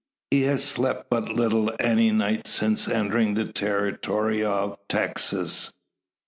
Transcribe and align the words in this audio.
He 0.31 0.41
has 0.45 0.63
slept 0.65 1.11
but 1.11 1.29
little 1.29 1.71
any 1.79 2.09
night 2.09 2.47
since 2.47 2.87
entering 2.87 3.35
the 3.35 3.45
territory 3.45 4.43
of! 4.43 4.79
Texas. 4.89 5.73